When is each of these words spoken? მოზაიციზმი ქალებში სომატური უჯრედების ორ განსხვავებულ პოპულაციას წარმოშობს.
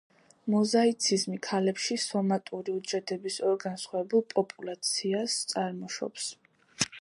მოზაიციზმი 0.51 1.35
ქალებში 1.47 1.97
სომატური 2.03 2.73
უჯრედების 2.77 3.37
ორ 3.51 3.61
განსხვავებულ 3.65 4.25
პოპულაციას 4.33 5.37
წარმოშობს. 5.53 6.33